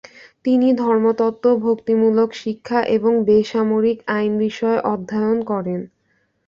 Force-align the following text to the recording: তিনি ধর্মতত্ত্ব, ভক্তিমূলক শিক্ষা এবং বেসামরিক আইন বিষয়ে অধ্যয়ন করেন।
তিনি 0.45 0.67
ধর্মতত্ত্ব, 0.75 1.45
ভক্তিমূলক 1.65 2.29
শিক্ষা 2.35 2.79
এবং 2.95 3.11
বেসামরিক 3.27 3.97
আইন 4.09 4.31
বিষয়ে 4.37 4.79
অধ্যয়ন 4.85 5.37
করেন। 5.43 5.79